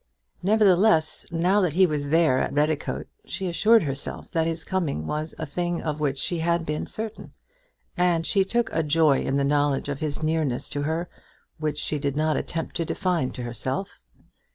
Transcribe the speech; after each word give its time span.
Nevertheless 0.41 1.27
now 1.31 1.61
that 1.61 1.73
he 1.73 1.85
was 1.85 2.09
there 2.09 2.41
at 2.41 2.51
Redicote, 2.53 3.05
she 3.27 3.45
assured 3.47 3.83
herself 3.83 4.31
that 4.31 4.47
his 4.47 4.63
coming 4.63 5.05
was 5.05 5.35
a 5.37 5.45
thing 5.45 5.79
of 5.83 5.99
which 5.99 6.17
she 6.17 6.39
had 6.39 6.65
been 6.65 6.87
certain; 6.87 7.33
and 7.95 8.25
she 8.25 8.43
took 8.43 8.71
a 8.73 8.81
joy 8.81 9.21
in 9.21 9.37
the 9.37 9.43
knowledge 9.43 9.89
of 9.89 9.99
his 9.99 10.23
nearness 10.23 10.69
to 10.69 10.81
her 10.81 11.07
which 11.59 11.77
she 11.77 11.99
did 11.99 12.15
not 12.15 12.35
attempt 12.35 12.75
to 12.77 12.83
define 12.85 13.29
to 13.33 13.43
herself. 13.43 13.99